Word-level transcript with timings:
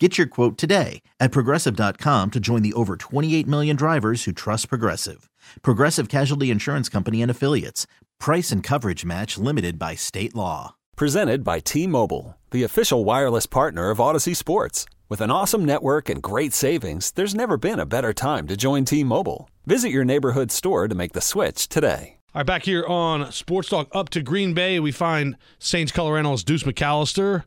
Get 0.00 0.18
your 0.18 0.26
quote 0.26 0.58
today 0.58 1.02
at 1.20 1.30
progressive.com 1.30 2.32
to 2.32 2.40
join 2.40 2.62
the 2.62 2.72
over 2.72 2.96
28 2.96 3.46
million 3.46 3.76
drivers 3.76 4.24
who 4.24 4.32
trust 4.32 4.68
Progressive. 4.68 5.30
Progressive 5.62 6.08
Casualty 6.08 6.50
Insurance 6.50 6.88
Company 6.88 7.22
and 7.22 7.30
Affiliates. 7.30 7.86
Price 8.18 8.50
and 8.50 8.60
coverage 8.60 9.04
match 9.04 9.38
limited 9.38 9.78
by 9.78 9.94
state 9.94 10.34
law. 10.34 10.74
Presented 10.96 11.44
by 11.44 11.60
T 11.60 11.86
Mobile, 11.86 12.36
the 12.50 12.64
official 12.64 13.04
wireless 13.04 13.46
partner 13.46 13.90
of 13.90 13.98
Audacy 13.98 14.34
Sports. 14.34 14.84
With 15.08 15.20
an 15.20 15.30
awesome 15.30 15.64
network 15.64 16.08
and 16.08 16.20
great 16.20 16.52
savings, 16.52 17.12
there's 17.12 17.34
never 17.34 17.56
been 17.56 17.78
a 17.78 17.86
better 17.86 18.12
time 18.12 18.48
to 18.48 18.56
join 18.56 18.84
T 18.84 19.04
Mobile. 19.04 19.48
Visit 19.64 19.90
your 19.90 20.04
neighborhood 20.04 20.50
store 20.50 20.88
to 20.88 20.94
make 20.96 21.12
the 21.12 21.20
switch 21.20 21.68
today. 21.68 22.18
All 22.34 22.40
right, 22.40 22.46
back 22.46 22.64
here 22.64 22.84
on 22.86 23.30
Sports 23.30 23.68
Talk 23.68 23.86
up 23.92 24.08
to 24.08 24.22
Green 24.22 24.54
Bay, 24.54 24.80
we 24.80 24.90
find 24.90 25.36
Saints 25.60 25.92
color 25.92 26.18
analyst 26.18 26.48
Deuce 26.48 26.64
McAllister. 26.64 27.44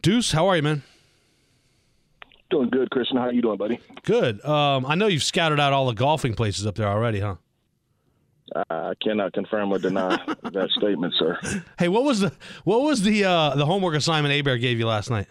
Deuce, 0.00 0.30
how 0.30 0.46
are 0.46 0.54
you, 0.54 0.62
man? 0.62 0.82
Doing 2.52 2.68
good, 2.68 2.90
Christian. 2.90 3.16
How 3.16 3.24
are 3.24 3.32
you 3.32 3.40
doing, 3.40 3.56
buddy? 3.56 3.80
Good. 4.02 4.44
Um, 4.44 4.84
I 4.84 4.94
know 4.94 5.06
you've 5.06 5.22
scouted 5.22 5.58
out 5.58 5.72
all 5.72 5.86
the 5.86 5.94
golfing 5.94 6.34
places 6.34 6.66
up 6.66 6.74
there 6.74 6.86
already, 6.86 7.20
huh? 7.20 7.36
I 8.68 8.92
cannot 9.02 9.32
confirm 9.32 9.72
or 9.72 9.78
deny 9.78 10.16
that 10.42 10.68
statement, 10.76 11.14
sir. 11.18 11.38
Hey, 11.78 11.88
what 11.88 12.04
was 12.04 12.20
the 12.20 12.30
what 12.64 12.82
was 12.82 13.00
the 13.00 13.24
uh, 13.24 13.56
the 13.56 13.64
homework 13.64 13.94
assignment 13.94 14.34
Hebert 14.34 14.60
gave 14.60 14.78
you 14.78 14.86
last 14.86 15.08
night? 15.08 15.28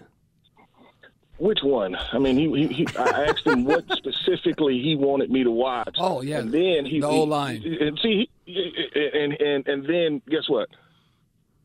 Which 1.38 1.60
one? 1.62 1.96
I 1.96 2.18
mean, 2.18 2.38
he, 2.38 2.68
he, 2.68 2.74
he 2.74 2.88
I 2.98 3.26
asked 3.26 3.46
him 3.46 3.66
what 3.66 3.86
specifically 3.98 4.82
he 4.82 4.96
wanted 4.96 5.30
me 5.30 5.44
to 5.44 5.52
watch. 5.52 5.98
Oh 6.00 6.22
yeah, 6.22 6.40
and 6.40 6.52
then 6.52 6.86
he 6.86 7.02
the 7.02 7.08
whole 7.08 7.28
line. 7.28 7.64
And 7.64 8.00
see, 8.02 8.32
and 8.48 9.40
and 9.40 9.68
and 9.68 9.86
then 9.86 10.24
guess 10.28 10.50
what? 10.50 10.70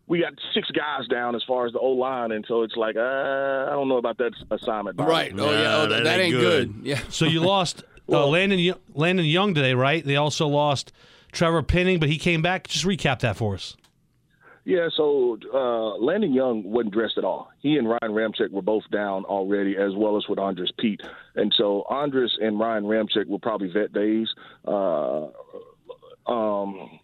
We 0.08 0.20
got 0.20 0.34
six 0.54 0.70
guys 0.70 1.08
down 1.08 1.34
as 1.34 1.42
far 1.42 1.66
as 1.66 1.72
the 1.72 1.80
O 1.80 1.90
line, 1.90 2.30
and 2.30 2.44
so 2.46 2.62
it's 2.62 2.76
like 2.76 2.96
uh, 2.96 3.00
I 3.00 3.70
don't 3.70 3.88
know 3.88 3.96
about 3.96 4.18
that 4.18 4.32
assignment. 4.50 4.96
Bob. 4.96 5.08
Right? 5.08 5.32
Oh 5.36 5.50
yeah, 5.50 5.76
oh, 5.76 5.86
that, 5.88 6.04
that, 6.04 6.20
ain't 6.20 6.32
good. 6.32 6.72
good. 6.74 6.86
Yeah. 6.86 7.00
So 7.08 7.24
you 7.24 7.40
lost 7.40 7.82
uh, 8.08 8.26
Landon 8.26 8.74
Landon 8.94 9.26
Young 9.26 9.54
today, 9.54 9.74
right? 9.74 10.04
They 10.04 10.16
also 10.16 10.46
lost 10.46 10.92
Trevor 11.32 11.62
Penning, 11.62 11.98
but 11.98 12.08
he 12.08 12.18
came 12.18 12.40
back. 12.40 12.68
Just 12.68 12.84
recap 12.84 13.20
that 13.20 13.36
for 13.36 13.54
us. 13.54 13.76
Yeah, 14.66 14.88
so 14.96 15.38
uh, 15.54 15.94
Landon 15.98 16.34
Young 16.34 16.64
wasn't 16.64 16.92
dressed 16.92 17.18
at 17.18 17.24
all. 17.24 17.52
He 17.60 17.76
and 17.76 17.88
Ryan 17.88 18.10
Ramczyk 18.10 18.50
were 18.50 18.62
both 18.62 18.82
down 18.90 19.24
already, 19.24 19.76
as 19.76 19.94
well 19.94 20.16
as 20.16 20.26
with 20.28 20.40
Andrus 20.40 20.72
Peat. 20.76 21.00
And 21.36 21.54
so 21.56 21.84
Andrus 21.88 22.36
and 22.40 22.58
Ryan 22.58 22.82
Ramczyk 22.82 23.28
were 23.28 23.38
probably 23.38 23.70
vet 23.72 23.92
days. 23.92 24.26
Uh, 24.66 25.28
um, 26.26 26.98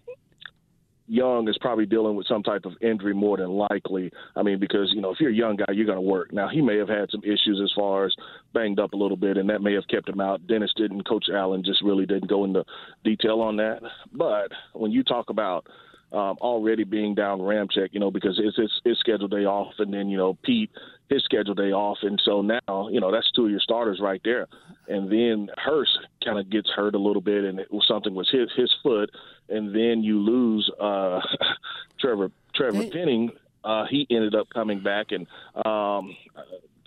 Young 1.13 1.47
is 1.47 1.59
probably 1.61 1.85
dealing 1.85 2.17
with 2.17 2.27
some 2.27 2.43
type 2.43 2.65
of 2.65 2.73
injury 2.81 3.13
more 3.13 3.37
than 3.37 3.51
likely. 3.51 4.11
I 4.35 4.43
mean, 4.43 4.59
because, 4.59 4.91
you 4.95 5.03
know, 5.03 5.13
if 5.13 5.21
you're 5.21 5.29
a 5.29 5.35
young 5.35 5.57
guy, 5.57 5.67
you're 5.75 5.85
going 5.85 5.99
to 5.99 6.01
work. 6.01 6.33
Now, 6.33 6.49
he 6.49 6.63
may 6.63 6.79
have 6.79 6.89
had 6.89 7.11
some 7.11 7.23
issues 7.23 7.61
as 7.63 7.71
far 7.77 8.07
as 8.07 8.15
banged 8.55 8.81
up 8.81 8.95
a 8.95 8.97
little 8.97 9.19
bit, 9.19 9.37
and 9.37 9.51
that 9.51 9.61
may 9.61 9.75
have 9.75 9.87
kept 9.89 10.09
him 10.09 10.23
out. 10.23 10.47
Dennis 10.47 10.73
didn't, 10.75 11.07
Coach 11.07 11.27
Allen 11.31 11.63
just 11.63 11.83
really 11.83 12.07
didn't 12.07 12.31
go 12.31 12.45
into 12.45 12.65
detail 13.05 13.43
on 13.43 13.57
that. 13.57 13.81
But 14.15 14.53
when 14.73 14.91
you 14.91 15.03
talk 15.03 15.29
about 15.29 15.67
um, 16.13 16.37
already 16.41 16.85
being 16.85 17.15
down 17.15 17.41
Ramczyk, 17.41 17.89
you 17.93 18.01
know, 18.01 18.11
because 18.11 18.39
it's 18.43 18.57
his, 18.57 18.71
his 18.85 18.99
scheduled 18.99 19.31
day 19.31 19.45
off, 19.45 19.75
and 19.79 19.93
then, 19.93 20.09
you 20.09 20.17
know, 20.17 20.35
Peat 20.43 20.71
his 21.09 21.23
scheduled 21.25 21.59
day 21.59 21.73
off. 21.73 21.99
And 22.03 22.21
so 22.25 22.43
now, 22.43 22.89
you 22.89 23.01
know, 23.01 23.13
that's 23.13 23.31
two 23.33 23.45
of 23.45 23.51
your 23.51 23.61
starters 23.61 24.01
right 24.01 24.21
there. 24.25 24.47
And 24.89 25.11
then 25.11 25.49
Hurst 25.59 25.99
kind 26.25 26.39
of 26.39 26.49
gets 26.51 26.71
hurt 26.71 26.95
a 26.95 26.99
little 26.99 27.23
bit, 27.23 27.45
and 27.45 27.59
it 27.59 27.73
was 27.73 27.87
something 27.87 28.15
was 28.15 28.31
his 28.31 28.51
his 28.57 28.75
foot 28.83 29.11
and 29.53 29.75
then 29.75 30.03
you 30.03 30.19
lose 30.19 30.71
uh, 30.81 31.21
Trevor 32.01 32.31
Trevor 32.55 32.85
Penning. 32.91 33.31
Uh, 33.65 33.85
he 33.89 34.07
ended 34.11 34.35
up 34.35 34.49
coming 34.51 34.83
back, 34.83 35.13
and 35.13 35.27
um, 35.65 36.17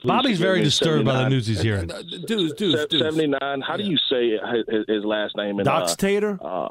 Bobby's 0.03 0.39
very 0.39 0.61
disturbed 0.61 1.05
by 1.05 1.23
the 1.23 1.29
news 1.29 1.47
he's 1.47 1.61
hearing. 1.61 1.89
Seventy 1.89 3.27
nine. 3.27 3.61
How 3.61 3.75
yeah. 3.75 3.77
do 3.77 3.83
you 3.83 3.97
say 4.09 4.37
his, 4.67 4.85
his 4.87 5.05
last 5.05 5.37
name? 5.37 5.57
Dox 5.57 5.93
uh, 5.93 5.95
Tater. 5.95 6.39
Uh, 6.41 6.69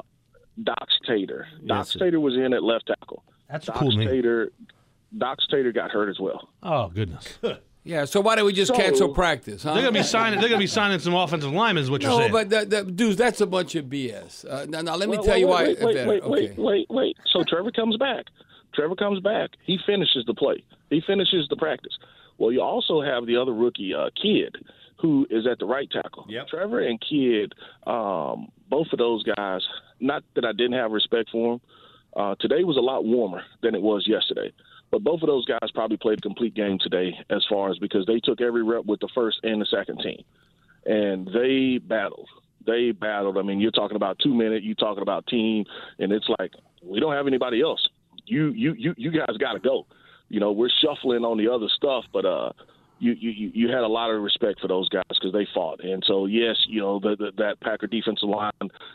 Dox 0.63 0.99
Tater. 1.07 1.47
Dox 1.65 1.93
Tater 1.93 2.19
was 2.19 2.35
in 2.35 2.53
at 2.53 2.63
left 2.63 2.87
tackle. 2.87 3.23
That's 3.49 3.65
Dox 3.65 3.79
cool 3.79 3.91
name. 3.91 4.07
Tater. 4.07 4.51
Dox 5.17 5.45
Tater 5.47 5.71
got 5.71 5.91
hurt 5.91 6.09
as 6.09 6.19
well. 6.19 6.49
Oh 6.63 6.89
goodness. 6.89 7.37
Yeah, 7.87 8.05
so 8.05 8.19
why 8.19 8.35
don't 8.35 8.47
we 8.47 8.53
just 8.53 8.73
so, 8.73 8.77
cancel 8.77 9.13
practice? 9.13 9.61
Huh? 9.61 9.75
They're 9.75 9.83
gonna 9.83 9.99
be 9.99 10.01
signing. 10.01 10.39
They're 10.39 10.49
gonna 10.49 10.59
be 10.59 10.65
signing 10.65 10.97
some 10.97 11.13
offensive 11.13 11.51
linemen. 11.51 11.83
Is 11.83 11.91
what 11.91 12.01
you're 12.01 12.17
saying? 12.17 12.31
No, 12.31 12.33
but 12.33 12.49
the, 12.49 12.65
the, 12.65 12.91
dudes, 12.91 13.15
that's 13.15 13.41
a 13.41 13.45
bunch 13.45 13.75
of 13.75 13.85
BS. 13.85 14.43
Uh, 14.43 14.65
now, 14.67 14.81
now, 14.81 14.95
let 14.95 15.07
me 15.07 15.17
well, 15.17 15.23
tell 15.23 15.33
well, 15.33 15.39
you 15.39 15.47
why. 15.47 15.63
Wait, 15.65 15.79
wait, 15.83 16.07
wait, 16.07 16.23
okay. 16.23 16.27
wait, 16.27 16.57
wait, 16.57 16.87
wait. 16.89 17.17
So 17.31 17.43
Trevor 17.47 17.69
comes 17.69 17.95
back. 17.97 18.25
Trevor 18.73 18.95
comes 18.95 19.19
back. 19.19 19.51
He 19.63 19.77
finishes 19.85 20.25
the 20.25 20.33
play. 20.33 20.63
He 20.89 20.99
finishes 21.05 21.47
the 21.47 21.57
practice. 21.57 21.93
Well, 22.39 22.51
you 22.51 22.61
also 22.61 23.03
have 23.03 23.27
the 23.27 23.37
other 23.37 23.53
rookie, 23.53 23.93
uh, 23.93 24.09
Kidd, 24.19 24.55
who 24.99 25.27
is 25.29 25.45
at 25.45 25.59
the 25.59 25.65
right 25.65 25.89
tackle. 25.89 26.25
Yep. 26.27 26.47
Trevor 26.47 26.79
and 26.79 26.99
Kidd, 26.99 27.53
um, 27.85 28.51
both 28.67 28.87
of 28.91 28.97
those 28.97 29.23
guys. 29.23 29.61
Not 30.05 30.23
that 30.35 30.45
I 30.45 30.51
didn't 30.51 30.73
have 30.73 30.91
respect 30.91 31.29
for 31.31 31.53
them. 31.53 31.61
Uh, 32.15 32.35
today 32.39 32.63
was 32.63 32.77
a 32.77 32.81
lot 32.81 33.03
warmer 33.03 33.41
than 33.61 33.75
it 33.75 33.81
was 33.81 34.05
yesterday. 34.07 34.53
But 34.91 35.03
both 35.03 35.21
of 35.21 35.27
those 35.27 35.45
guys 35.45 35.71
probably 35.73 35.97
played 35.97 36.19
a 36.19 36.21
complete 36.21 36.53
game 36.53 36.77
today, 36.79 37.13
as 37.29 37.43
far 37.49 37.71
as 37.71 37.77
because 37.79 38.05
they 38.05 38.19
took 38.19 38.39
every 38.39 38.63
rep 38.63 38.85
with 38.85 38.99
the 38.99 39.09
first 39.13 39.39
and 39.43 39.59
the 39.59 39.65
second 39.65 39.99
team, 39.99 40.23
and 40.85 41.27
they 41.33 41.79
battled. 41.79 42.29
They 42.65 42.91
battled. 42.91 43.37
I 43.37 43.41
mean, 43.41 43.59
you're 43.59 43.71
talking 43.71 43.97
about 43.97 44.17
two 44.23 44.33
minute, 44.33 44.63
you're 44.63 44.75
talking 44.75 45.01
about 45.01 45.27
team, 45.27 45.65
and 45.99 46.11
it's 46.11 46.29
like 46.39 46.51
we 46.83 46.99
don't 46.99 47.13
have 47.13 47.27
anybody 47.27 47.61
else. 47.61 47.85
You 48.25 48.51
you 48.51 48.73
you 48.77 48.93
you 48.95 49.11
guys 49.11 49.35
got 49.39 49.53
to 49.53 49.59
go. 49.59 49.85
You 50.29 50.39
know, 50.39 50.51
we're 50.51 50.69
shuffling 50.81 51.23
on 51.23 51.37
the 51.37 51.51
other 51.51 51.67
stuff, 51.75 52.05
but 52.13 52.25
uh, 52.25 52.51
you 52.99 53.13
you 53.13 53.51
you 53.53 53.67
had 53.67 53.81
a 53.81 53.87
lot 53.87 54.11
of 54.11 54.21
respect 54.21 54.59
for 54.59 54.67
those 54.67 54.87
guys 54.89 55.03
because 55.09 55.33
they 55.33 55.47
fought, 55.53 55.83
and 55.83 56.03
so 56.05 56.25
yes, 56.25 56.55
you 56.67 56.81
know 56.81 56.99
the, 56.99 57.15
the, 57.17 57.31
that 57.37 57.59
Packer 57.61 57.87
defensive 57.87 58.29
line 58.29 58.51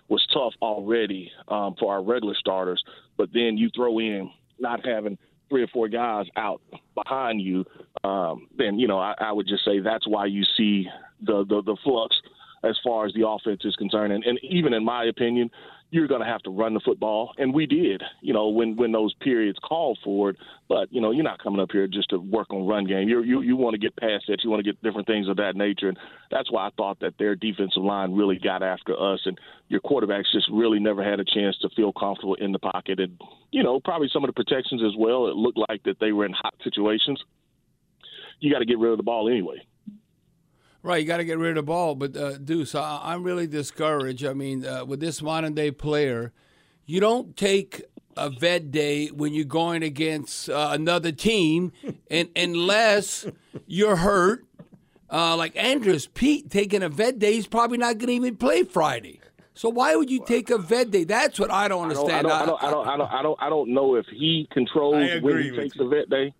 was 0.08 0.26
tough 0.32 0.54
already 0.62 1.30
um, 1.48 1.74
for 1.78 1.92
our 1.92 2.02
regular 2.02 2.34
starters, 2.34 2.82
but 3.16 3.28
then 3.32 3.56
you 3.56 3.70
throw 3.74 3.98
in 3.98 4.30
not 4.58 4.84
having 4.86 5.18
three 5.48 5.62
or 5.62 5.68
four 5.68 5.88
guys 5.88 6.26
out 6.36 6.62
behind 6.94 7.40
you, 7.40 7.64
um, 8.04 8.48
then 8.56 8.78
you 8.78 8.88
know 8.88 8.98
I, 8.98 9.14
I 9.18 9.32
would 9.32 9.46
just 9.46 9.64
say 9.64 9.80
that's 9.80 10.08
why 10.08 10.26
you 10.26 10.44
see 10.56 10.86
the, 11.22 11.44
the 11.48 11.62
the 11.62 11.76
flux 11.84 12.16
as 12.62 12.78
far 12.84 13.06
as 13.06 13.12
the 13.14 13.26
offense 13.26 13.62
is 13.64 13.74
concerned. 13.76 14.12
And, 14.12 14.24
and 14.24 14.38
even 14.42 14.74
in 14.74 14.84
my 14.84 15.04
opinion, 15.04 15.50
you're 15.90 16.06
going 16.06 16.20
to 16.20 16.26
have 16.26 16.42
to 16.42 16.50
run 16.50 16.74
the 16.74 16.80
football, 16.80 17.32
and 17.36 17.52
we 17.52 17.66
did. 17.66 18.02
You 18.22 18.32
know, 18.32 18.48
when 18.48 18.76
when 18.76 18.92
those 18.92 19.12
periods 19.14 19.58
called 19.62 19.98
for 20.04 20.30
it. 20.30 20.36
But 20.68 20.92
you 20.92 21.00
know, 21.00 21.10
you're 21.10 21.24
not 21.24 21.42
coming 21.42 21.60
up 21.60 21.70
here 21.72 21.88
just 21.88 22.10
to 22.10 22.18
work 22.18 22.52
on 22.52 22.66
run 22.66 22.86
game. 22.86 23.08
You're, 23.08 23.24
you 23.24 23.42
you 23.42 23.56
want 23.56 23.74
to 23.74 23.78
get 23.78 23.96
past 23.96 24.24
that. 24.28 24.38
You 24.44 24.50
want 24.50 24.64
to 24.64 24.70
get 24.70 24.80
different 24.82 25.08
things 25.08 25.28
of 25.28 25.36
that 25.38 25.56
nature, 25.56 25.88
and 25.88 25.98
that's 26.30 26.50
why 26.50 26.66
I 26.66 26.70
thought 26.76 27.00
that 27.00 27.18
their 27.18 27.34
defensive 27.34 27.82
line 27.82 28.14
really 28.14 28.38
got 28.38 28.62
after 28.62 28.92
us, 28.92 29.20
and 29.24 29.38
your 29.68 29.80
quarterbacks 29.80 30.32
just 30.32 30.48
really 30.52 30.78
never 30.78 31.02
had 31.02 31.18
a 31.18 31.24
chance 31.24 31.58
to 31.58 31.68
feel 31.74 31.92
comfortable 31.92 32.34
in 32.34 32.52
the 32.52 32.60
pocket, 32.60 33.00
and 33.00 33.20
you 33.50 33.64
know, 33.64 33.80
probably 33.80 34.08
some 34.12 34.22
of 34.22 34.28
the 34.28 34.44
protections 34.44 34.82
as 34.84 34.92
well. 34.96 35.26
It 35.26 35.34
looked 35.34 35.58
like 35.68 35.82
that 35.84 35.98
they 36.00 36.12
were 36.12 36.24
in 36.24 36.32
hot 36.32 36.54
situations. 36.62 37.20
You 38.38 38.52
got 38.52 38.60
to 38.60 38.64
get 38.64 38.78
rid 38.78 38.92
of 38.92 38.96
the 38.96 39.02
ball 39.02 39.28
anyway. 39.28 39.66
Right, 40.82 41.02
you 41.02 41.06
got 41.06 41.18
to 41.18 41.24
get 41.24 41.38
rid 41.38 41.50
of 41.50 41.56
the 41.56 41.62
ball. 41.62 41.94
But 41.94 42.16
uh, 42.16 42.38
Deuce, 42.38 42.74
I, 42.74 43.12
am 43.12 43.22
really 43.22 43.46
discouraged. 43.46 44.24
I 44.24 44.32
mean, 44.32 44.64
uh, 44.64 44.84
with 44.84 45.00
this 45.00 45.20
modern 45.20 45.54
day 45.54 45.70
player, 45.70 46.32
you 46.86 47.00
don't 47.00 47.36
take 47.36 47.82
a 48.16 48.30
vet 48.30 48.70
day 48.70 49.08
when 49.08 49.34
you're 49.34 49.44
going 49.44 49.82
against 49.82 50.48
uh, 50.48 50.70
another 50.72 51.12
team, 51.12 51.72
and 52.10 52.28
unless 52.34 53.26
you're 53.66 53.96
hurt. 53.96 54.46
Uh, 55.12 55.36
like 55.36 55.56
Andrus 55.56 56.06
Peat 56.06 56.50
taking 56.50 56.84
a 56.84 56.88
vet 56.88 57.18
day, 57.18 57.32
he's 57.32 57.48
probably 57.48 57.78
not 57.78 57.98
going 57.98 58.06
to 58.06 58.12
even 58.12 58.36
play 58.36 58.62
Friday. 58.62 59.20
So 59.54 59.68
why 59.68 59.96
would 59.96 60.08
you 60.08 60.24
take 60.24 60.50
a 60.50 60.56
vet 60.56 60.90
day? 60.92 61.02
That's 61.02 61.38
what 61.38 61.50
I 61.50 61.66
don't 61.66 61.82
understand. 61.82 62.12
I 62.12 62.22
don't, 62.22 62.32
I 62.32 62.46
don't, 62.46 62.62
I 62.62 62.70
don't, 62.70 62.88
I 62.88 62.96
don't, 62.96 63.12
I 63.12 63.22
don't, 63.22 63.42
I 63.42 63.48
don't 63.48 63.74
know 63.74 63.96
if 63.96 64.06
he 64.06 64.48
controls 64.52 65.20
when 65.20 65.42
he 65.42 65.50
takes 65.50 65.76
you. 65.76 65.86
a 65.86 65.88
vet 65.88 66.08
day. 66.08 66.32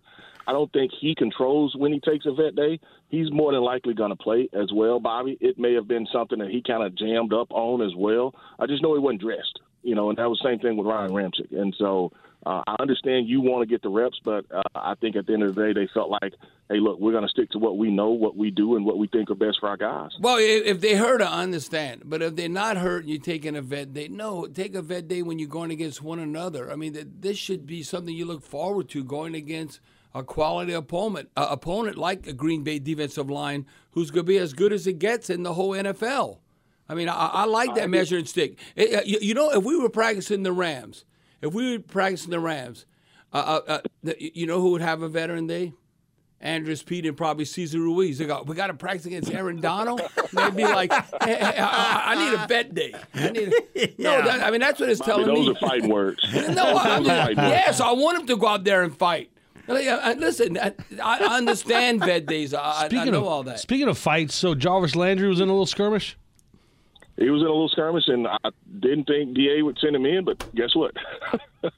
I 0.51 0.53
don't 0.53 0.73
think 0.73 0.91
he 0.99 1.15
controls 1.15 1.77
when 1.77 1.93
he 1.93 2.01
takes 2.01 2.25
a 2.25 2.33
vet 2.33 2.57
day. 2.57 2.77
He's 3.07 3.31
more 3.31 3.53
than 3.53 3.61
likely 3.61 3.93
going 3.93 4.09
to 4.09 4.17
play 4.17 4.49
as 4.51 4.69
well, 4.73 4.99
Bobby. 4.99 5.37
It 5.39 5.57
may 5.57 5.73
have 5.75 5.87
been 5.87 6.05
something 6.11 6.39
that 6.39 6.49
he 6.49 6.61
kind 6.61 6.83
of 6.83 6.93
jammed 6.93 7.31
up 7.31 7.47
on 7.51 7.81
as 7.81 7.95
well. 7.95 8.35
I 8.59 8.65
just 8.65 8.83
know 8.83 8.93
he 8.93 8.99
wasn't 8.99 9.21
dressed, 9.21 9.61
you 9.81 9.95
know, 9.95 10.09
and 10.09 10.17
that 10.17 10.29
was 10.29 10.41
the 10.43 10.49
same 10.49 10.59
thing 10.59 10.75
with 10.75 10.87
Ryan 10.87 11.11
Ramczyk. 11.11 11.57
And 11.57 11.73
so 11.79 12.11
Uh, 12.43 12.63
I 12.65 12.75
understand 12.79 13.29
you 13.29 13.39
want 13.39 13.61
to 13.61 13.71
get 13.71 13.83
the 13.83 13.89
reps, 13.89 14.19
but 14.25 14.45
uh, 14.51 14.63
I 14.73 14.95
think 14.95 15.15
at 15.15 15.27
the 15.27 15.33
end 15.33 15.43
of 15.43 15.53
the 15.53 15.61
day, 15.61 15.73
they 15.79 15.87
felt 15.93 16.09
like, 16.09 16.33
hey, 16.69 16.79
look, 16.79 16.99
we're 16.99 17.11
going 17.11 17.23
to 17.23 17.29
stick 17.29 17.51
to 17.51 17.59
what 17.59 17.77
we 17.77 17.91
know, 17.91 18.09
what 18.09 18.35
we 18.35 18.49
do, 18.49 18.75
and 18.75 18.83
what 18.83 18.97
we 18.97 19.07
think 19.07 19.29
are 19.29 19.35
best 19.35 19.59
for 19.59 19.69
our 19.69 19.77
guys. 19.77 20.09
Well, 20.19 20.37
if 20.39 20.81
they 20.81 20.95
hurt, 20.95 21.21
I 21.21 21.43
understand. 21.43 22.01
But 22.05 22.23
if 22.23 22.35
they're 22.35 22.49
not 22.49 22.77
hurt 22.77 23.03
and 23.03 23.11
you're 23.11 23.21
taking 23.21 23.55
a 23.55 23.61
vet 23.61 23.93
day, 23.93 24.07
no, 24.07 24.47
take 24.47 24.73
a 24.73 24.81
vet 24.81 25.07
day 25.07 25.21
when 25.21 25.37
you're 25.37 25.55
going 25.59 25.69
against 25.69 26.01
one 26.01 26.17
another. 26.17 26.71
I 26.71 26.75
mean, 26.75 26.93
this 27.19 27.37
should 27.37 27.67
be 27.67 27.83
something 27.83 28.15
you 28.15 28.25
look 28.25 28.41
forward 28.41 28.89
to 28.89 29.03
going 29.03 29.35
against 29.35 29.79
a 30.13 30.23
quality 30.23 30.73
opponent, 30.73 31.29
uh, 31.37 31.47
opponent 31.49 31.97
like 31.97 32.27
a 32.27 32.33
Green 32.33 32.63
Bay 32.63 32.79
defensive 32.79 33.29
line, 33.29 33.65
who's 33.91 34.11
going 34.11 34.25
to 34.25 34.27
be 34.27 34.37
as 34.37 34.53
good 34.53 34.73
as 34.73 34.87
it 34.87 34.99
gets 34.99 35.29
in 35.29 35.43
the 35.43 35.53
whole 35.53 35.71
NFL. 35.71 36.39
I 36.89 36.95
mean, 36.95 37.07
I, 37.07 37.27
I 37.27 37.45
like 37.45 37.75
that 37.75 37.89
measuring 37.89 38.25
stick. 38.25 38.57
It, 38.75 38.93
uh, 38.93 39.01
you, 39.05 39.19
you 39.21 39.33
know, 39.33 39.51
if 39.51 39.63
we 39.63 39.77
were 39.77 39.89
practicing 39.89 40.43
the 40.43 40.51
Rams 40.51 41.05
if 41.41 41.53
we 41.53 41.71
were 41.71 41.79
practicing 41.79 42.31
the 42.31 42.39
Rams, 42.39 42.85
uh, 43.33 43.59
uh, 43.67 43.81
uh, 44.03 44.13
you 44.17 44.45
know 44.45 44.61
who 44.61 44.71
would 44.71 44.81
have 44.81 45.01
a 45.01 45.09
veteran 45.09 45.47
day? 45.47 45.73
Andrus 46.39 46.81
Peat 46.81 47.05
and 47.05 47.15
probably 47.15 47.45
Cesar 47.45 47.79
Ruiz. 47.79 48.17
They 48.17 48.25
go, 48.25 48.41
we 48.41 48.55
got 48.55 48.67
to 48.67 48.73
practice 48.73 49.05
against 49.05 49.31
Aaron 49.31 49.61
Donald. 49.61 50.01
They'd 50.33 50.55
be 50.55 50.63
like, 50.63 50.91
hey, 50.91 51.35
hey, 51.35 51.57
I, 51.59 52.13
I, 52.13 52.25
need 52.25 52.33
a 52.33 52.47
vet 52.47 52.73
day. 52.73 52.95
I 53.13 53.29
need 53.29 53.53
a, 53.75 53.93
no, 54.01 54.23
that, 54.23 54.41
I 54.41 54.49
mean 54.49 54.59
that's 54.59 54.79
what 54.79 54.89
it's 54.89 54.99
Bobby, 54.99 55.11
telling 55.11 55.27
those 55.27 55.39
me. 55.39 55.45
Those 55.45 55.55
are 55.55 55.67
fighting 55.67 55.89
words. 55.89 56.33
no, 56.33 56.77
I, 56.77 56.97
just, 56.97 57.37
yes, 57.37 57.79
I 57.79 57.91
want 57.91 58.21
him 58.21 58.27
to 58.27 58.37
go 58.37 58.47
out 58.47 58.63
there 58.63 58.81
and 58.81 58.95
fight. 58.95 59.29
Listen, 59.71 60.57
I, 60.57 60.73
I 61.01 61.37
understand 61.37 61.99
vet 62.05 62.25
days. 62.25 62.53
I, 62.53 62.87
I 62.91 63.05
know 63.05 63.19
of, 63.19 63.27
all 63.27 63.43
that. 63.43 63.59
Speaking 63.59 63.87
of 63.87 63.97
fights, 63.97 64.35
so 64.35 64.55
Jarvis 64.55 64.95
Landry 64.95 65.27
was 65.27 65.39
in 65.39 65.49
a 65.49 65.51
little 65.51 65.65
skirmish. 65.65 66.17
He 67.17 67.29
was 67.29 67.41
in 67.41 67.47
a 67.47 67.51
little 67.51 67.69
skirmish, 67.69 68.07
and 68.07 68.27
I 68.27 68.37
didn't 68.79 69.05
think 69.05 69.35
Da 69.35 69.61
would 69.61 69.77
send 69.79 69.95
him 69.95 70.05
in, 70.05 70.25
but 70.25 70.43
guess 70.55 70.75
what? 70.75 70.95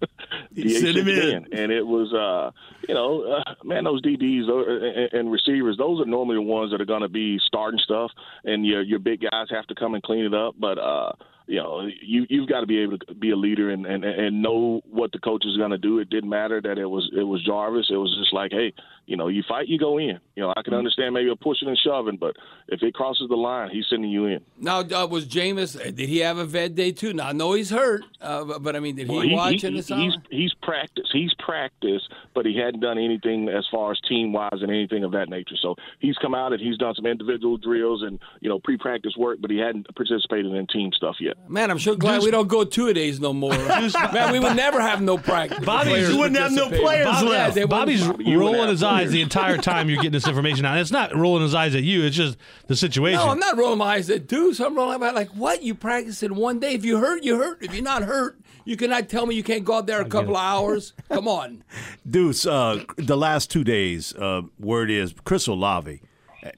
he 0.56 0.70
sent 0.70 0.96
him 0.96 1.08
in. 1.08 1.20
in. 1.20 1.54
and 1.54 1.72
it 1.72 1.86
was, 1.86 2.14
uh, 2.14 2.52
you 2.88 2.94
know, 2.94 3.24
uh, 3.24 3.54
man, 3.64 3.84
those 3.84 4.02
DBs 4.04 4.50
and, 4.50 5.14
and 5.14 5.32
receivers, 5.32 5.78
those 5.78 6.00
are 6.00 6.06
normally 6.06 6.36
the 6.36 6.42
ones 6.42 6.72
that 6.72 6.80
are 6.80 6.86
going 6.86 7.02
to 7.02 7.10
be 7.10 7.40
starting 7.46 7.80
stuff, 7.84 8.12
and 8.46 8.66
your 8.66 8.84
your 8.84 9.00
big 9.00 9.22
guys 9.22 9.48
have 9.50 9.68
to 9.68 9.76
come 9.76 9.96
and 9.96 10.04
clean 10.04 10.24
it 10.24 10.34
up. 10.34 10.56
But 10.58 10.78
uh, 10.78 11.12
you 11.48 11.58
know, 11.58 11.88
you 12.02 12.26
you've 12.30 12.50
got 12.50 12.62
to 12.62 12.68
be 12.68 12.80
able 12.80 12.98
to 13.00 13.14
be 13.14 13.32
a 13.32 13.36
leader 13.36 13.70
and 13.70 13.86
and, 13.86 14.04
and 14.04 14.42
know 14.42 14.82
what 14.90 15.12
the 15.12 15.20
coach 15.20 15.46
is 15.46 15.58
going 15.58 15.72
to 15.72 15.78
do. 15.78 16.00
It 16.00 16.10
didn't 16.10 16.30
matter 16.30 16.62
that 16.62 16.78
it 16.78 16.86
was 16.86 17.10
it 17.16 17.24
was 17.24 17.44
Jarvis. 17.44 17.88
It 17.90 17.98
was 17.98 18.16
just 18.20 18.34
like, 18.34 18.52
hey, 18.52 18.74
you 19.06 19.18
know, 19.18 19.28
you 19.28 19.44
fight, 19.48 19.68
you 19.68 19.78
go 19.78 19.98
in. 19.98 20.20
You 20.36 20.44
know, 20.44 20.50
I 20.52 20.62
can 20.62 20.72
mm-hmm. 20.72 20.80
understand 20.80 21.14
maybe 21.14 21.30
a 21.30 21.36
pushing 21.36 21.68
and 21.68 21.78
shoving, 21.78 22.18
but 22.18 22.36
if 22.70 22.82
it 22.82 22.94
crosses 22.94 23.28
the 23.30 23.36
line, 23.36 23.70
he's 23.70 23.86
sending 23.90 24.10
you 24.10 24.26
in. 24.26 24.40
Now, 24.58 24.80
uh, 24.80 25.08
was 25.08 25.28
Jameis? 25.28 25.96
Did 25.96 26.10
he 26.10 26.20
have 26.20 26.38
a 26.38 26.46
vet 26.46 26.74
day 26.76 26.92
too? 26.92 27.14
Now, 27.14 27.28
I 27.28 27.32
know 27.34 27.54
he's 27.54 27.70
hurt, 27.70 28.04
uh, 28.22 28.46
but, 28.46 28.64
but, 28.64 28.76
I 28.76 28.80
mean, 28.80 28.96
did 28.96 29.08
he, 29.08 29.14
well, 29.14 29.22
he 29.22 29.34
watch 29.34 29.62
he, 29.62 29.68
in 29.68 29.76
the 29.76 29.84
summer? 29.84 30.02
He's 30.02 30.14
he's 30.30 30.54
practiced. 30.62 31.10
He's 31.12 31.34
practiced, 31.38 32.12
but 32.34 32.46
he 32.46 32.58
hadn't 32.58 32.80
done 32.80 32.98
anything 32.98 33.50
as 33.50 33.66
far 33.70 33.92
as 33.92 34.00
team 34.08 34.32
wise 34.32 34.50
and 34.54 34.72
anything 34.72 35.04
of 35.04 35.12
that 35.12 35.30
nature. 35.30 35.56
So 35.62 35.76
he's 36.00 36.18
come 36.18 36.34
out 36.34 36.54
and 36.54 36.62
he's 36.62 36.78
done 36.78 36.96
some 36.96 37.06
individual 37.06 37.58
drills 37.58 38.02
and 38.02 38.20
you 38.40 38.50
know 38.50 38.60
pre 38.60 38.78
practice 38.78 39.16
work, 39.18 39.40
but 39.42 39.52
he 39.52 39.58
hadn't 39.58 39.94
participated 39.96 40.52
in 40.52 40.66
team 40.68 40.92
stuff 40.96 41.18
yet. 41.20 41.36
Man, 41.50 41.70
I'm 41.70 41.78
sure 41.78 41.96
glad 41.96 42.24
we 42.24 42.32
don't 42.32 42.48
go 42.48 42.64
two 42.64 42.94
days 42.94 43.20
no 43.20 43.34
more. 43.34 43.52
Man, 44.14 44.32
we 44.32 44.40
would 44.40 44.56
never 44.56 44.82
have 44.82 45.02
no 45.02 45.18
practice. 45.18 45.64
Bobby, 45.64 45.92
you 45.92 46.18
wouldn't 46.18 46.40
have 46.40 46.54
no 46.54 46.70
players 46.70 47.06
Bobby, 47.06 47.28
left. 47.28 47.58
Yeah, 47.58 47.66
Bobby's 47.66 48.08
rolling 48.08 48.70
his 48.70 48.82
eyes 48.82 48.93
the 49.02 49.22
entire 49.22 49.58
time 49.58 49.90
you're 49.90 49.98
getting 49.98 50.12
this 50.12 50.28
information 50.28 50.66
out. 50.66 50.78
It's 50.78 50.92
not 50.92 51.16
rolling 51.16 51.44
his 51.44 51.56
eyes 51.56 51.76
at 51.76 51.84
you. 51.84 52.04
It's 52.04 52.16
just 52.16 52.38
the 52.68 52.76
situation. 52.76 53.20
No, 53.20 53.30
I'm 53.30 53.40
not 53.40 53.58
rolling 53.58 53.80
my 53.80 53.96
eyes 53.96 54.10
at 54.10 54.28
Deuce. 54.28 54.60
I'm 54.60 54.76
rolling 54.76 55.00
my 55.00 55.08
eyes 55.08 55.16
like, 55.16 55.30
what? 55.30 55.64
You 55.64 55.76
practice 55.76 56.24
in 56.24 56.36
one 56.36 56.60
day. 56.60 56.74
If 56.74 56.86
you 56.86 56.98
hurt, 57.00 57.24
you 57.24 57.38
hurt. 57.38 57.64
If 57.64 57.74
you're 57.74 57.84
not 57.84 58.04
hurt, 58.04 58.40
you 58.66 58.78
cannot 58.78 59.10
tell 59.10 59.26
me 59.26 59.36
you 59.36 59.44
can't 59.44 59.66
go 59.66 59.78
out 59.78 59.88
there 59.88 60.02
a 60.02 60.08
couple 60.08 60.38
of 60.38 60.44
hours. 60.44 60.94
Come 61.10 61.28
on. 61.28 61.64
Deuce, 62.10 62.46
uh, 62.46 62.84
the 62.98 63.18
last 63.18 63.50
two 63.52 63.64
days, 63.64 64.14
uh, 64.16 64.44
word 64.60 64.90
is 64.90 65.14
Chris 65.24 65.48
Olave 65.48 66.02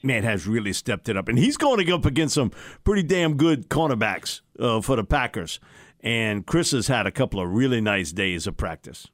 man 0.04 0.24
has 0.24 0.48
really 0.48 0.74
stepped 0.74 1.10
it 1.10 1.18
up, 1.18 1.28
and 1.28 1.38
he's 1.38 1.58
going 1.58 1.78
to 1.78 1.84
go 1.84 1.96
up 1.96 2.06
against 2.06 2.36
some 2.36 2.52
pretty 2.84 3.04
damn 3.04 3.36
good 3.38 3.70
cornerbacks 3.70 4.42
uh, 4.60 4.82
for 4.82 4.96
the 4.96 5.04
Packers. 5.04 5.60
And 6.02 6.46
Chris 6.46 6.72
has 6.72 6.88
had 6.88 7.08
a 7.08 7.12
couple 7.12 7.42
of 7.42 7.52
really 7.52 7.82
nice 7.82 8.12
days 8.12 8.46
of 8.48 8.58
practice. 8.58 9.08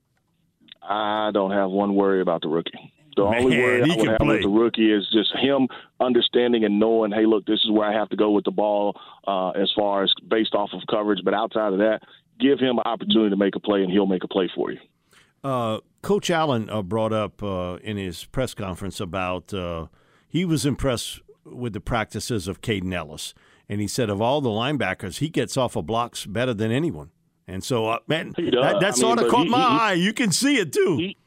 I 0.81 1.31
don't 1.33 1.51
have 1.51 1.69
one 1.69 1.95
worry 1.95 2.21
about 2.21 2.41
the 2.41 2.49
rookie. 2.49 2.93
The 3.15 3.23
Man, 3.23 3.43
only 3.43 3.57
worry 3.57 3.83
I 3.83 3.95
would 3.95 4.07
have 4.07 4.17
play. 4.19 4.27
with 4.35 4.41
the 4.43 4.49
rookie 4.49 4.91
is 4.91 5.07
just 5.11 5.35
him 5.35 5.67
understanding 5.99 6.63
and 6.63 6.79
knowing, 6.79 7.11
hey, 7.11 7.25
look, 7.25 7.45
this 7.45 7.59
is 7.63 7.71
where 7.71 7.87
I 7.87 7.93
have 7.93 8.09
to 8.09 8.15
go 8.15 8.31
with 8.31 8.45
the 8.45 8.51
ball 8.51 8.99
uh, 9.27 9.49
as 9.49 9.69
far 9.75 10.03
as 10.03 10.13
based 10.27 10.55
off 10.55 10.69
of 10.73 10.81
coverage. 10.89 11.19
But 11.23 11.33
outside 11.33 11.73
of 11.73 11.79
that, 11.79 12.01
give 12.39 12.59
him 12.59 12.77
an 12.77 12.83
opportunity 12.85 13.31
to 13.31 13.37
make 13.37 13.55
a 13.55 13.59
play, 13.59 13.83
and 13.83 13.91
he'll 13.91 14.05
make 14.05 14.23
a 14.23 14.27
play 14.27 14.49
for 14.55 14.71
you. 14.71 14.79
Uh, 15.43 15.79
Coach 16.01 16.29
Allen 16.29 16.69
uh, 16.69 16.81
brought 16.81 17.13
up 17.13 17.41
uh, 17.43 17.77
in 17.83 17.97
his 17.97 18.25
press 18.25 18.53
conference 18.53 18.99
about 18.99 19.53
uh, 19.53 19.87
he 20.27 20.45
was 20.45 20.65
impressed 20.65 21.19
with 21.43 21.73
the 21.73 21.81
practices 21.81 22.47
of 22.47 22.61
Kaden 22.61 22.93
Elliss. 22.93 23.33
And 23.67 23.81
he 23.81 23.87
said, 23.87 24.09
of 24.09 24.21
all 24.21 24.41
the 24.41 24.49
linebackers, 24.49 25.19
he 25.19 25.29
gets 25.29 25.57
off 25.57 25.75
of 25.75 25.85
blocks 25.85 26.25
better 26.25 26.53
than 26.53 26.71
anyone. 26.71 27.11
And 27.47 27.63
so, 27.63 27.87
uh, 27.87 27.99
man, 28.07 28.33
that, 28.37 28.77
that 28.79 28.83
I 28.83 28.91
sort 28.91 29.17
mean, 29.17 29.25
of 29.25 29.31
caught 29.31 29.45
he, 29.45 29.49
my 29.49 29.57
he, 29.57 29.79
eye. 29.79 29.93
You 29.93 30.13
can 30.13 30.31
see 30.31 30.57
it 30.57 30.71
too. 30.73 30.97
He, 30.97 31.17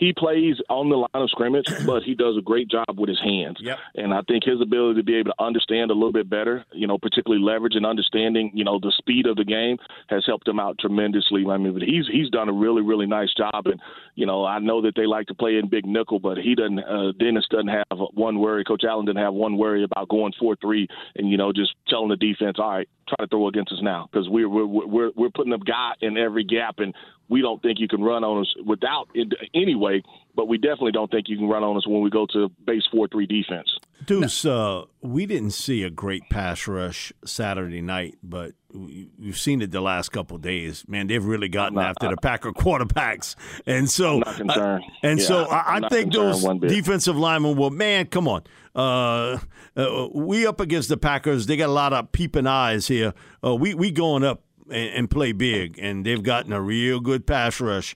he 0.00 0.14
plays 0.14 0.56
on 0.70 0.88
the 0.88 0.96
line 0.96 1.08
of 1.12 1.28
scrimmage, 1.28 1.66
but 1.86 2.02
he 2.02 2.14
does 2.14 2.36
a 2.36 2.42
great 2.42 2.68
job 2.68 2.86
with 2.96 3.08
his 3.08 3.20
hands. 3.20 3.58
Yep. 3.60 3.78
And 3.94 4.14
I 4.14 4.22
think 4.22 4.44
his 4.44 4.60
ability 4.60 4.98
to 4.98 5.04
be 5.04 5.16
able 5.16 5.32
to 5.32 5.44
understand 5.44 5.90
a 5.90 5.94
little 5.94 6.12
bit 6.12 6.28
better, 6.28 6.64
you 6.72 6.86
know, 6.86 6.98
particularly 6.98 7.44
leverage 7.44 7.74
and 7.76 7.84
understanding, 7.84 8.50
you 8.54 8.64
know, 8.64 8.80
the 8.80 8.92
speed 8.96 9.26
of 9.26 9.36
the 9.36 9.44
game 9.44 9.76
has 10.08 10.24
helped 10.26 10.48
him 10.48 10.58
out 10.58 10.78
tremendously. 10.80 11.44
I 11.46 11.58
mean, 11.58 11.74
but 11.74 11.82
he's 11.82 12.06
he's 12.10 12.30
done 12.30 12.48
a 12.48 12.52
really 12.52 12.82
really 12.82 13.06
nice 13.06 13.32
job. 13.34 13.66
And 13.66 13.80
you 14.14 14.24
know, 14.24 14.44
I 14.44 14.58
know 14.58 14.80
that 14.82 14.94
they 14.96 15.06
like 15.06 15.26
to 15.26 15.34
play 15.34 15.56
in 15.56 15.68
big 15.68 15.84
nickel, 15.84 16.18
but 16.18 16.38
he 16.38 16.54
doesn't. 16.54 16.78
Uh, 16.78 17.12
Dennis 17.20 17.46
doesn't 17.50 17.68
have 17.68 17.98
one 18.14 18.38
worry. 18.38 18.64
Coach 18.64 18.84
Allen 18.88 19.04
didn't 19.04 19.22
have 19.22 19.34
one 19.34 19.58
worry 19.58 19.84
about 19.84 20.08
going 20.08 20.32
four 20.38 20.56
three 20.56 20.88
and 21.16 21.30
you 21.30 21.36
know 21.36 21.52
just 21.52 21.74
telling 21.88 22.08
the 22.08 22.16
defense, 22.16 22.56
all 22.58 22.70
right, 22.70 22.88
try 23.10 23.24
to 23.24 23.28
throw 23.28 23.48
against 23.48 23.72
us 23.72 23.80
now 23.82 24.08
because 24.10 24.28
we're 24.28 24.48
we're 24.48 24.66
we're 24.66 25.10
we're 25.14 25.30
putting 25.30 25.52
a 25.52 25.58
guy 25.58 25.92
in 26.00 26.16
every 26.16 26.44
gap 26.44 26.78
and 26.78 26.94
we 27.28 27.42
don't 27.42 27.62
think 27.62 27.78
you 27.78 27.88
can 27.88 28.02
run 28.02 28.24
on 28.24 28.40
us 28.40 28.54
without 28.64 29.08
it 29.14 29.32
anyway, 29.54 30.02
but 30.34 30.48
we 30.48 30.58
definitely 30.58 30.92
don't 30.92 31.10
think 31.10 31.28
you 31.28 31.36
can 31.36 31.48
run 31.48 31.62
on 31.62 31.76
us 31.76 31.86
when 31.86 32.02
we 32.02 32.10
go 32.10 32.26
to 32.32 32.48
base 32.66 32.82
4 32.90 33.08
3 33.08 33.26
defense. 33.26 33.68
Deuce, 34.06 34.44
uh, 34.44 34.84
we 35.02 35.26
didn't 35.26 35.52
see 35.52 35.82
a 35.82 35.90
great 35.90 36.22
pass 36.30 36.66
rush 36.66 37.12
Saturday 37.24 37.80
night, 37.80 38.16
but 38.22 38.52
we've 38.72 39.38
seen 39.38 39.62
it 39.62 39.70
the 39.70 39.80
last 39.80 40.10
couple 40.10 40.38
days. 40.38 40.84
Man, 40.88 41.06
they've 41.06 41.24
really 41.24 41.48
gotten 41.48 41.74
not, 41.74 41.90
after 41.90 42.08
the 42.08 42.16
Packer 42.16 42.52
quarterbacks, 42.52 43.36
and 43.66 43.88
so 43.88 44.22
uh, 44.22 44.78
and 45.02 45.20
yeah, 45.20 45.26
so 45.26 45.44
I, 45.44 45.76
I 45.76 45.88
think 45.88 46.12
those 46.12 46.42
defensive 46.60 47.16
linemen. 47.16 47.56
Well, 47.56 47.70
man, 47.70 48.06
come 48.06 48.28
on, 48.28 48.42
uh, 48.74 49.38
uh, 49.76 50.08
we 50.14 50.46
up 50.46 50.60
against 50.60 50.88
the 50.88 50.96
Packers. 50.96 51.46
They 51.46 51.56
got 51.56 51.68
a 51.68 51.72
lot 51.72 51.92
of 51.92 52.12
peeping 52.12 52.46
eyes 52.46 52.88
here. 52.88 53.14
Uh, 53.44 53.54
we 53.54 53.74
we 53.74 53.90
going 53.90 54.24
up 54.24 54.42
and, 54.70 54.90
and 54.90 55.10
play 55.10 55.32
big, 55.32 55.78
and 55.78 56.04
they've 56.04 56.22
gotten 56.22 56.52
a 56.52 56.60
real 56.60 57.00
good 57.00 57.26
pass 57.26 57.60
rush 57.60 57.94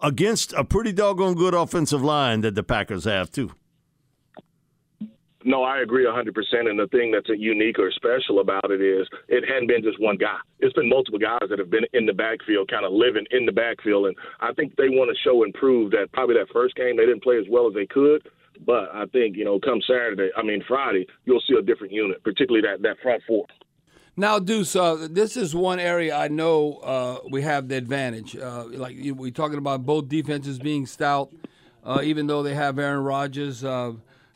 against 0.00 0.52
a 0.52 0.64
pretty 0.64 0.92
doggone 0.92 1.34
good 1.34 1.54
offensive 1.54 2.02
line 2.02 2.40
that 2.42 2.54
the 2.54 2.62
Packers 2.62 3.04
have 3.04 3.30
too. 3.30 3.52
No, 5.44 5.62
I 5.62 5.80
agree 5.80 6.04
100%. 6.04 6.30
And 6.68 6.78
the 6.78 6.88
thing 6.88 7.10
that's 7.10 7.28
unique 7.28 7.78
or 7.78 7.90
special 7.92 8.40
about 8.40 8.70
it 8.70 8.80
is 8.80 9.06
it 9.28 9.44
hadn't 9.48 9.68
been 9.68 9.82
just 9.82 10.00
one 10.00 10.16
guy. 10.16 10.38
It's 10.60 10.74
been 10.74 10.88
multiple 10.88 11.18
guys 11.18 11.48
that 11.50 11.58
have 11.58 11.70
been 11.70 11.86
in 11.92 12.06
the 12.06 12.12
backfield, 12.12 12.70
kind 12.70 12.84
of 12.84 12.92
living 12.92 13.26
in 13.30 13.46
the 13.46 13.52
backfield. 13.52 14.06
And 14.06 14.16
I 14.40 14.52
think 14.52 14.76
they 14.76 14.88
want 14.88 15.10
to 15.10 15.22
show 15.22 15.42
and 15.44 15.52
prove 15.54 15.90
that 15.92 16.08
probably 16.12 16.36
that 16.36 16.52
first 16.52 16.74
game 16.76 16.96
they 16.96 17.06
didn't 17.06 17.22
play 17.22 17.38
as 17.38 17.46
well 17.50 17.66
as 17.66 17.74
they 17.74 17.86
could. 17.86 18.28
But 18.64 18.90
I 18.94 19.06
think, 19.06 19.36
you 19.36 19.44
know, 19.44 19.58
come 19.58 19.80
Saturday, 19.86 20.30
I 20.36 20.42
mean, 20.42 20.62
Friday, 20.68 21.06
you'll 21.24 21.42
see 21.48 21.56
a 21.58 21.62
different 21.62 21.92
unit, 21.92 22.22
particularly 22.22 22.66
that, 22.66 22.82
that 22.82 22.96
front 23.02 23.22
four. 23.26 23.46
Now, 24.14 24.38
Deuce, 24.38 24.76
uh, 24.76 25.08
this 25.10 25.38
is 25.38 25.54
one 25.54 25.80
area 25.80 26.14
I 26.14 26.28
know 26.28 26.74
uh, 26.74 27.18
we 27.30 27.42
have 27.42 27.68
the 27.68 27.76
advantage. 27.76 28.36
Uh, 28.36 28.64
like 28.66 28.96
we're 29.00 29.30
talking 29.30 29.56
about 29.56 29.86
both 29.86 30.08
defenses 30.08 30.58
being 30.58 30.84
stout, 30.84 31.32
uh, 31.82 32.00
even 32.04 32.26
though 32.26 32.42
they 32.42 32.54
have 32.54 32.78
Aaron 32.78 33.02
Rodgers. 33.02 33.64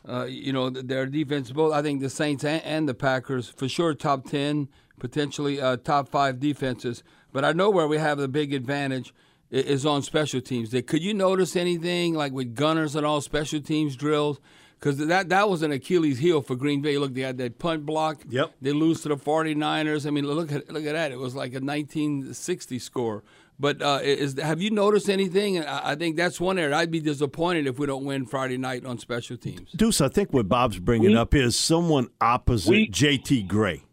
Uh, 0.07 0.11
uh, 0.11 0.25
you 0.25 0.53
know 0.53 0.69
their 0.69 1.05
defense, 1.05 1.51
both 1.51 1.73
I 1.73 1.81
think 1.81 2.01
the 2.01 2.09
Saints 2.09 2.43
and, 2.43 2.63
and, 2.63 2.89
the 2.89 2.93
Packers 2.93 3.49
for 3.49 3.67
sure 3.67 3.93
top 3.93 4.25
ten, 4.29 4.69
potentially 4.99 5.57
top 5.83 6.09
five 6.09 6.39
defenses. 6.39 7.03
But 7.33 7.43
I 7.45 7.51
know 7.51 7.69
where 7.69 7.87
we 7.87 7.97
have 7.97 8.17
the 8.17 8.27
big 8.27 8.53
advantage 8.53 9.13
is 9.51 9.85
on 9.85 10.01
special 10.01 10.41
teams. 10.41 10.69
Could 10.69 11.03
you 11.03 11.13
notice 11.13 11.55
anything 11.55 12.13
like 12.13 12.31
with 12.31 12.55
gunners 12.55 12.95
and 12.95 13.05
all 13.05 13.21
special 13.21 13.61
teams 13.61 13.95
drills? 13.95 14.39
because 14.79 14.97
that 14.97 15.29
that 15.29 15.49
was 15.49 15.61
an 15.61 15.71
Achilles 15.71 16.19
heel 16.19 16.41
for 16.41 16.55
Green 16.55 16.81
Bay. 16.81 16.97
Look, 16.97 17.13
they 17.13 17.21
had 17.21 17.37
that 17.37 17.59
punt 17.59 17.85
block. 17.85 18.23
Yep. 18.29 18.53
They 18.61 18.71
lose 18.71 19.01
to 19.01 19.09
the 19.09 19.17
49ers. 19.17 20.05
I 20.05 20.11
mean, 20.11 20.25
look 20.25 20.51
at 20.51 20.71
look 20.71 20.85
at 20.85 20.93
that. 20.93 21.11
It 21.11 21.19
was 21.19 21.35
like 21.35 21.51
a 21.51 21.59
1960 21.59 22.79
score. 22.79 23.23
But 23.59 23.81
uh, 23.81 23.99
is 24.03 24.39
have 24.39 24.61
you 24.61 24.69
noticed 24.69 25.09
anything? 25.09 25.63
I, 25.63 25.91
I 25.91 25.95
think 25.95 26.15
that's 26.15 26.39
one 26.39 26.59
area 26.59 26.75
I'd 26.75 26.91
be 26.91 26.99
disappointed 26.99 27.65
if 27.65 27.79
we 27.79 27.87
don't 27.87 28.05
win 28.05 28.25
Friday 28.25 28.57
night 28.57 28.85
on 28.85 28.99
special 28.99 29.37
teams. 29.37 29.71
Deuce, 29.71 29.99
I 29.99 30.09
think 30.09 30.31
what 30.31 30.47
Bob's 30.47 30.79
bringing 30.79 31.11
we, 31.11 31.17
up 31.17 31.33
is 31.33 31.57
someone 31.57 32.09
opposite 32.21 32.69
we, 32.69 32.89
JT 32.89 33.47
Gray. 33.47 33.83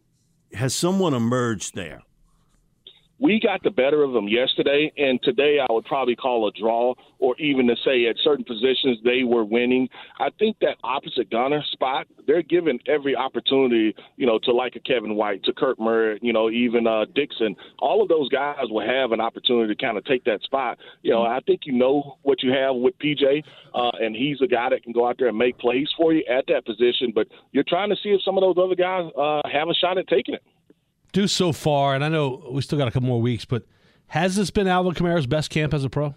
Has 0.52 0.74
someone 0.74 1.14
emerged 1.14 1.74
there? 1.74 2.02
We 3.24 3.40
got 3.40 3.62
the 3.62 3.70
better 3.70 4.02
of 4.02 4.12
them 4.12 4.28
yesterday, 4.28 4.92
and 4.98 5.18
today 5.22 5.56
I 5.58 5.72
would 5.72 5.86
probably 5.86 6.14
call 6.14 6.46
a 6.46 6.52
draw, 6.52 6.92
or 7.18 7.34
even 7.38 7.66
to 7.68 7.74
say 7.82 8.04
at 8.06 8.16
certain 8.22 8.44
positions 8.44 8.98
they 9.02 9.24
were 9.24 9.46
winning. 9.46 9.88
I 10.20 10.28
think 10.38 10.58
that 10.60 10.76
opposite 10.84 11.30
gunner 11.30 11.62
spot, 11.72 12.06
they're 12.26 12.42
given 12.42 12.78
every 12.86 13.16
opportunity, 13.16 13.96
you 14.18 14.26
know, 14.26 14.38
to 14.40 14.52
like 14.52 14.76
a 14.76 14.80
Kevin 14.80 15.14
White, 15.14 15.42
to 15.44 15.54
Kirk 15.54 15.80
Murray, 15.80 16.18
you 16.20 16.34
know, 16.34 16.50
even 16.50 16.86
uh, 16.86 17.06
Dixon. 17.14 17.56
All 17.78 18.02
of 18.02 18.10
those 18.10 18.28
guys 18.28 18.66
will 18.68 18.86
have 18.86 19.12
an 19.12 19.22
opportunity 19.22 19.74
to 19.74 19.82
kind 19.82 19.96
of 19.96 20.04
take 20.04 20.24
that 20.24 20.42
spot. 20.42 20.76
You 21.00 21.12
know, 21.12 21.22
I 21.22 21.40
think 21.46 21.62
you 21.64 21.72
know 21.72 22.18
what 22.24 22.42
you 22.42 22.52
have 22.52 22.76
with 22.76 22.92
PJ, 22.98 23.42
uh, 23.74 23.90
and 24.02 24.14
he's 24.14 24.42
a 24.42 24.46
guy 24.46 24.68
that 24.68 24.82
can 24.82 24.92
go 24.92 25.08
out 25.08 25.16
there 25.18 25.28
and 25.28 25.38
make 25.38 25.56
plays 25.56 25.88
for 25.96 26.12
you 26.12 26.22
at 26.30 26.44
that 26.48 26.66
position. 26.66 27.10
But 27.14 27.28
you're 27.52 27.64
trying 27.66 27.88
to 27.88 27.96
see 28.02 28.10
if 28.10 28.20
some 28.22 28.36
of 28.36 28.42
those 28.42 28.62
other 28.62 28.74
guys 28.74 29.10
uh, 29.18 29.40
have 29.50 29.70
a 29.70 29.74
shot 29.74 29.96
at 29.96 30.08
taking 30.08 30.34
it 30.34 30.42
do 31.14 31.26
so 31.26 31.52
far, 31.52 31.94
and 31.94 32.04
I 32.04 32.08
know 32.10 32.46
we 32.50 32.60
still 32.60 32.76
got 32.76 32.88
a 32.88 32.90
couple 32.90 33.08
more 33.08 33.22
weeks, 33.22 33.46
but 33.46 33.62
has 34.08 34.36
this 34.36 34.50
been 34.50 34.66
Alvin 34.66 34.92
Kamara's 34.92 35.26
best 35.26 35.48
camp 35.48 35.72
as 35.72 35.84
a 35.84 35.88
pro? 35.88 36.14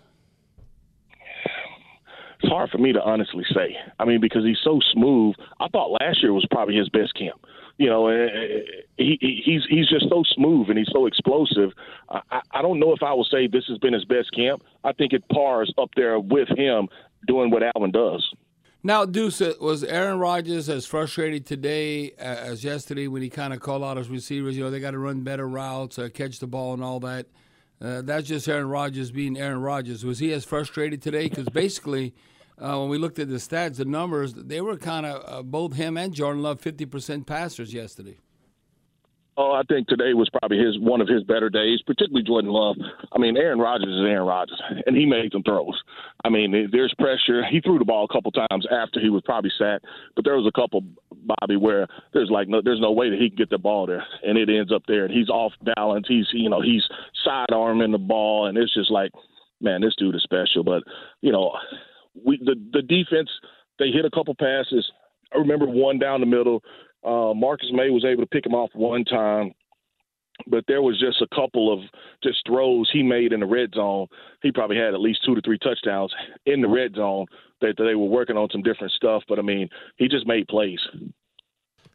It's 2.40 2.50
hard 2.50 2.70
for 2.70 2.78
me 2.78 2.94
to 2.94 3.02
honestly 3.02 3.46
say. 3.54 3.78
I 4.00 4.06
mean, 4.06 4.20
because 4.20 4.44
he's 4.44 4.60
so 4.64 4.80
smooth. 4.94 5.36
I 5.60 5.68
thought 5.70 5.92
last 6.02 6.22
year 6.22 6.34
was 6.34 6.46
probably 6.52 6.76
his 6.76 6.90
best 6.90 7.16
camp. 7.16 7.40
You 7.78 7.90
know, 7.90 8.08
eh, 8.08 8.26
eh, 8.26 8.60
he, 8.98 9.42
he's 9.46 9.62
he's 9.70 9.88
just 9.88 10.10
so 10.10 10.24
smooth 10.36 10.70
and 10.70 10.78
he's 10.78 10.90
so 10.92 11.06
explosive. 11.06 11.72
I, 12.10 12.42
I 12.52 12.62
don't 12.62 12.80
know 12.80 12.92
if 12.94 13.04
I 13.04 13.14
will 13.14 13.24
say 13.24 13.48
this 13.48 13.66
has 13.70 13.78
been 13.78 13.94
his 13.94 14.06
best 14.06 14.32
camp. 14.36 14.64
I 14.84 14.94
think 14.94 15.14
it 15.14 15.24
pars 15.32 15.72
up 15.78 15.90
there 15.96 16.20
with 16.20 16.50
him 16.50 16.90
doing 17.28 17.52
what 17.52 17.62
Alvin 17.76 17.92
does. 17.92 18.28
Now, 18.88 19.04
Deuce, 19.04 19.42
uh, 19.42 19.54
was 19.60 19.84
Aaron 19.84 20.18
Rodgers 20.18 20.70
as 20.70 20.86
frustrated 20.86 21.46
today 21.46 22.12
uh, 22.12 22.24
as 22.24 22.64
yesterday 22.64 23.10
when 23.10 23.22
he 23.22 23.30
kind 23.30 23.52
of 23.52 23.60
called 23.60 23.84
out 23.84 23.98
his 23.98 24.08
receivers? 24.08 24.56
You 24.56 24.64
know, 24.64 24.70
they 24.70 24.80
got 24.80 24.92
to 24.92 24.98
run 24.98 25.24
better 25.24 25.46
routes, 25.46 26.00
uh, 26.00 26.08
catch 26.08 26.40
the 26.40 26.48
ball, 26.48 26.74
and 26.74 26.82
all 26.82 27.02
that. 27.02 27.26
Uh, 27.82 28.02
that's 28.02 28.30
just 28.30 28.48
Aaron 28.48 28.70
Rodgers 28.70 29.12
being 29.12 29.38
Aaron 29.38 29.60
Rodgers. 29.60 30.06
Was 30.06 30.20
he 30.20 30.32
as 30.32 30.46
frustrated 30.46 31.02
today? 31.02 31.28
Because 31.28 31.50
basically, 31.50 32.14
uh, 32.58 32.78
when 32.78 32.88
we 32.88 32.98
looked 32.98 33.20
at 33.20 33.28
the 33.28 33.36
stats, 33.36 33.76
the 33.76 33.84
numbers, 33.84 34.34
they 34.34 34.62
were 34.62 34.78
kind 34.78 35.06
of 35.06 35.22
uh, 35.28 35.44
both 35.44 35.74
him 35.74 35.98
and 35.98 36.14
Jordan 36.14 36.42
Love 36.42 36.62
50% 36.62 37.26
passers 37.26 37.74
yesterday. 37.74 38.20
Oh, 39.40 39.52
I 39.52 39.62
think 39.70 39.88
today 39.88 40.16
was 40.16 40.30
probably 40.30 40.58
his 40.58 40.80
one 40.80 41.00
of 41.00 41.08
his 41.08 41.22
better 41.24 41.48
days, 41.48 41.80
particularly 41.86 42.26
Jordan 42.26 42.50
Love. 42.50 42.76
I 43.12 43.20
mean, 43.20 43.38
Aaron 43.38 43.60
Rodgers 43.60 43.88
is 43.88 44.02
Aaron 44.02 44.26
Rodgers, 44.26 44.60
and 44.88 44.98
he 44.98 45.06
made 45.06 45.32
some 45.32 45.44
throws. 45.44 45.80
I 46.26 46.30
mean, 46.30 46.70
there's 46.72 46.94
pressure. 46.98 47.44
He 47.46 47.62
threw 47.62 47.78
the 47.78 47.86
ball 47.86 48.08
a 48.10 48.12
couple 48.12 48.32
times 48.32 48.66
after 48.72 49.00
he 49.00 49.10
was 49.10 49.22
probably 49.26 49.52
sacked, 49.60 49.86
but 50.16 50.26
there 50.26 50.36
was 50.36 50.52
a 50.52 50.60
couple, 50.60 50.82
Bobby, 51.12 51.56
where 51.56 51.86
there's 52.14 52.32
like 52.32 52.48
no, 52.48 52.64
there's 52.64 52.82
no 52.82 52.92
way 52.92 53.12
that 53.12 53.20
he 53.20 53.30
can 53.30 53.38
get 53.38 53.52
the 53.52 53.60
ball 53.60 53.86
there, 53.86 54.04
and 54.24 54.40
it 54.40 54.50
ends 54.50 54.74
up 54.74 54.82
there, 54.88 55.06
and 55.06 55.14
he's 55.14 55.30
off 55.30 55.54
balance. 55.76 56.08
He's 56.10 56.26
you 56.34 56.50
know 56.50 56.62
he's 56.62 56.84
side 57.24 57.54
arming 57.54 57.92
the 57.92 58.00
ball, 58.00 58.48
and 58.48 58.58
it's 58.58 58.74
just 58.74 58.90
like, 58.90 59.12
man, 59.62 59.82
this 59.82 59.96
dude 60.00 60.16
is 60.16 60.24
special. 60.24 60.64
But 60.64 60.82
you 61.22 61.32
know, 61.32 61.52
we 62.26 62.38
the 62.44 62.56
the 62.74 62.82
defense 62.82 63.30
they 63.78 63.92
hit 63.92 64.04
a 64.04 64.10
couple 64.10 64.34
passes. 64.34 64.92
I 65.32 65.38
remember 65.38 65.68
one 65.68 66.00
down 66.00 66.22
the 66.22 66.26
middle 66.26 66.64
uh, 67.08 67.34
Marcus 67.34 67.70
Maye 67.72 67.90
was 67.90 68.06
able 68.06 68.24
to 68.24 68.28
pick 68.28 68.46
him 68.46 68.54
off 68.54 68.70
one 68.74 69.06
time, 69.06 69.54
but 70.46 70.66
there 70.68 70.82
was 70.82 71.00
just 71.00 71.22
a 71.22 71.36
couple 71.36 71.74
of 71.74 71.80
just 72.22 72.40
throws 72.46 72.90
he 72.92 73.02
made 73.02 73.32
in 73.32 73.40
the 73.40 73.46
red 73.46 73.70
zone. 73.74 74.08
He 74.44 74.52
probably 74.52 74.78
had 74.78 74.94
at 74.94 75.00
least 75.00 75.22
two 75.26 75.34
to 75.34 75.42
three 75.42 75.58
touchdowns 75.58 76.14
in 76.46 76.62
the 76.62 76.68
red 76.68 76.96
zone 76.96 77.26
that 77.62 77.76
they 77.78 77.96
were 77.96 78.06
working 78.06 78.38
on 78.38 78.50
some 78.52 78.62
different 78.62 78.92
stuff. 78.94 79.24
But 79.28 79.40
I 79.40 79.42
mean, 79.42 79.70
he 79.96 80.08
just 80.08 80.28
made 80.28 80.48
plays. 80.48 80.80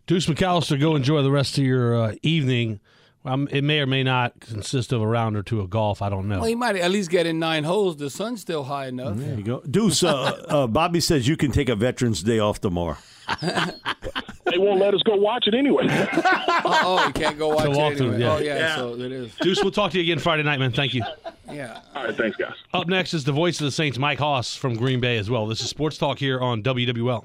Deuce 0.07 0.27
McAllister, 0.27 0.81
go 0.81 0.97
enjoy 0.97 1.23
the 1.23 1.31
rest 1.31 1.59
of 1.59 1.65
your 1.65 1.95
uh, 1.95 2.15
evening. 2.23 2.81
Um, 3.25 3.49
it 3.53 3.63
may 3.63 3.79
or 3.79 3.87
may 3.87 4.03
not 4.03 4.41
consist 4.41 4.93
of 4.93 5.01
a 5.01 5.07
round 5.07 5.37
or 5.37 5.43
two 5.43 5.61
of 5.61 5.71
golf. 5.71 6.03
I 6.03 6.09
don't 6.09 6.29
know. 6.29 6.39
Well, 6.39 6.49
he 6.49 6.57
might 6.57 6.77
at 6.77 6.91
least 6.91 7.11
get 7.11 7.25
in 7.27 7.39
nine 7.39 7.63
holes. 7.65 7.97
The 7.97 8.11
sun's 8.11 8.41
still 8.41 8.65
high 8.65 8.89
enough. 8.89 9.17
There 9.17 9.35
you 9.35 9.45
go. 9.45 9.61
Deuce, 9.61 10.03
uh, 10.03 10.45
uh, 10.49 10.67
Bobby 10.67 11.01
says 11.01 11.29
you 11.29 11.37
can 11.37 11.53
take 11.53 11.69
a 11.69 11.77
Veterans 11.77 12.23
Day 12.23 12.41
off 12.41 12.61
tomorrow. 12.61 12.97
they 13.41 14.59
won't 14.59 14.81
let 14.81 14.93
us 14.93 15.03
go 15.05 15.15
watch 15.15 15.47
it 15.47 15.55
anyway. 15.55 15.85
oh, 15.89 17.05
you 17.07 17.13
can't 17.13 17.39
go 17.39 17.49
watch 17.49 17.65
so 17.65 17.73
it 17.73 18.01
anyway. 18.01 18.21
Yeah. 18.21 18.33
Oh, 18.33 18.39
yeah, 18.39 18.59
yeah, 18.59 18.77
so 18.77 18.95
it 18.95 19.13
is. 19.13 19.33
Deuce, 19.41 19.63
we'll 19.63 19.71
talk 19.71 19.93
to 19.93 19.99
you 19.99 20.03
again 20.03 20.19
Friday 20.19 20.43
night, 20.43 20.59
man. 20.59 20.73
Thank 20.73 20.93
you. 20.93 21.05
Yeah. 21.51 21.81
All 21.95 22.05
right, 22.05 22.17
thanks, 22.17 22.37
guys. 22.37 22.55
Up 22.75 22.89
next 22.89 23.15
is 23.15 23.23
the 23.23 23.33
voice 23.33 23.61
of 23.61 23.67
the 23.67 23.71
Saints, 23.71 23.99
Mike 23.99 24.19
Hoss 24.19 24.57
from 24.57 24.75
Green 24.75 25.01
Bay 25.01 25.17
as 25.19 25.31
well. 25.31 25.47
This 25.47 25.61
is 25.61 25.69
Sports 25.69 25.97
Talk 25.97 26.19
here 26.19 26.41
on 26.41 26.63
WWL. 26.63 27.25